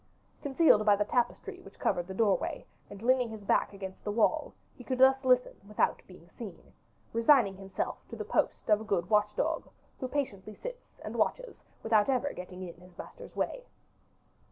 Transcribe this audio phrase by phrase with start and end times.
[0.41, 4.51] Concealed by the tapestry which covered the doorway, and leaning his back against the wall,
[4.75, 6.73] he could thus listen without being seen;
[7.13, 9.69] resigning himself to the post of a good watch dog,
[9.99, 13.63] who patiently waits and watches without ever getting in his master's way.